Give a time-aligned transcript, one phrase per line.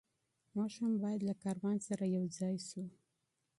[0.55, 2.83] موږ هم باید له کاروان سره یو ځای سو.